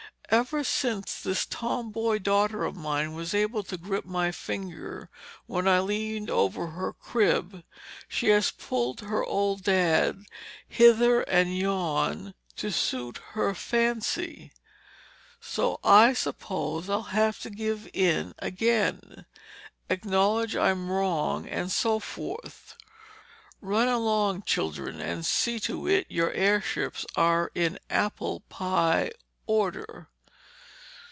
"Ever 0.33 0.63
since 0.63 1.19
this 1.19 1.45
tomboy 1.45 2.19
daughter 2.19 2.63
of 2.63 2.77
mine 2.77 3.11
was 3.13 3.33
able 3.33 3.63
to 3.63 3.75
grip 3.77 4.05
my 4.05 4.31
finger 4.31 5.09
when 5.45 5.67
I 5.67 5.81
leaned 5.81 6.29
over 6.29 6.67
her 6.67 6.93
crib, 6.93 7.63
she 8.07 8.29
has 8.29 8.49
pulled 8.49 9.01
her 9.01 9.25
old 9.25 9.63
Dad 9.65 10.23
hither 10.65 11.23
and 11.23 11.57
yon 11.57 12.33
to 12.55 12.71
suit 12.71 13.17
her 13.33 13.53
fancy. 13.53 14.53
So 15.41 15.81
I 15.83 16.13
suppose 16.13 16.89
I'll 16.89 17.01
have 17.11 17.41
to 17.41 17.49
give 17.49 17.89
in 17.91 18.33
again—acknowledge 18.39 20.55
I'm 20.55 20.89
wrong, 20.89 21.45
and 21.45 21.69
so 21.69 21.99
forth. 21.99 22.75
Run 23.59 23.89
along, 23.89 24.43
children, 24.43 25.01
and 25.01 25.25
see 25.25 25.59
to 25.59 25.89
it 25.89 26.05
your 26.09 26.31
airships 26.31 27.05
are 27.17 27.51
in 27.53 27.77
apple 27.89 28.39
pie 28.49 29.11
order." 29.45 30.07